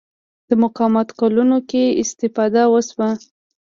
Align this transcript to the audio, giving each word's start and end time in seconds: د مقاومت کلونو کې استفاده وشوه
د 0.49 0.51
مقاومت 0.63 1.07
کلونو 1.19 1.57
کې 1.69 1.83
استفاده 2.03 2.61
وشوه 2.69 3.09